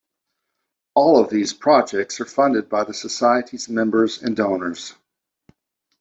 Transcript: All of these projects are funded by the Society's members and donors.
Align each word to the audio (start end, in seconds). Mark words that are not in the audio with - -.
All 0.95 1.19
of 1.23 1.29
these 1.29 1.53
projects 1.53 2.19
are 2.21 2.25
funded 2.25 2.69
by 2.69 2.85
the 2.85 2.93
Society's 2.95 3.69
members 3.69 4.19
and 4.23 4.35
donors. 4.35 4.95